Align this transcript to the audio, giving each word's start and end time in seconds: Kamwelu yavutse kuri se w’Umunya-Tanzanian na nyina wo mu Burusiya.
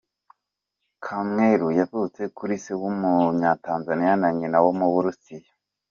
Kamwelu 1.05 1.67
yavutse 1.79 2.21
kuri 2.37 2.55
se 2.63 2.71
w’Umunya-Tanzanian 2.81 4.17
na 4.21 4.29
nyina 4.37 4.57
wo 4.63 4.71
mu 4.79 4.87
Burusiya. 4.93 5.51